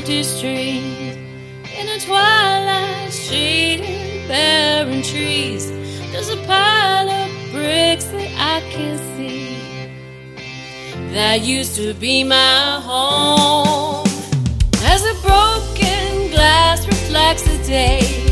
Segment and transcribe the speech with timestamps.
[0.00, 1.18] empty street.
[1.78, 5.70] In a twilight, shaded barren trees,
[6.10, 9.58] there's a pile of bricks that I can see.
[11.12, 14.06] That used to be my home.
[14.84, 18.29] As the broken glass reflects the day.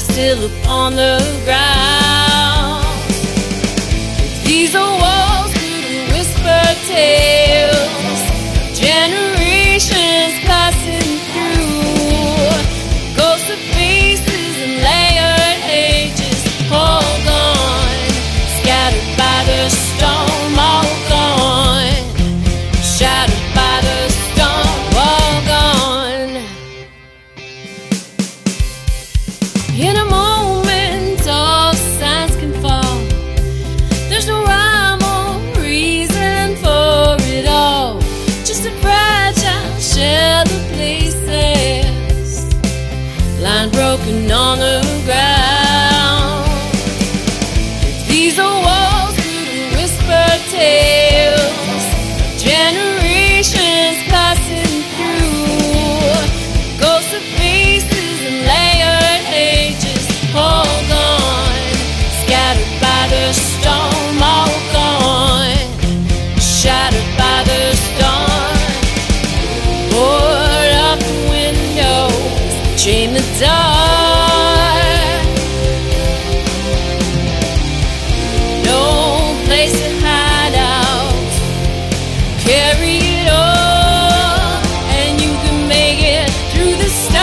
[0.00, 2.84] Still upon the ground.
[4.44, 8.20] These are walls could whisper tales,
[8.78, 13.16] generations passing through.
[13.16, 18.08] Ghosts of faces and layered ages, all gone,
[18.60, 19.87] scattered by the
[39.98, 42.44] shell places
[43.42, 45.37] lying broken on the ground.
[72.78, 73.48] Chain the door.
[78.64, 81.12] No place to hide out.
[82.46, 84.62] Carry it all,
[84.96, 87.18] and you can make it through the storm.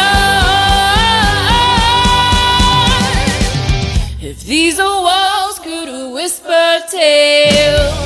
[4.21, 8.04] If these old walls could whisper tales,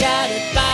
[0.00, 0.69] shattered by